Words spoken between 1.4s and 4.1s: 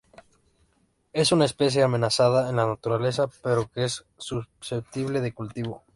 especie amenazada en la naturaleza, pero que es